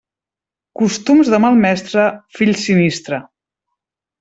Costums 0.81 1.29
de 1.33 1.39
mal 1.43 1.61
mestre, 1.67 2.07
fill 2.39 2.53
sinistre. 2.65 3.21